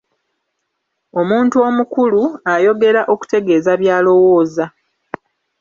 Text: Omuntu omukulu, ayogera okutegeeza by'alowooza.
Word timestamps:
Omuntu 1.19 1.55
omukulu, 1.69 2.21
ayogera 2.53 3.01
okutegeeza 3.13 3.71
by'alowooza. 3.81 4.65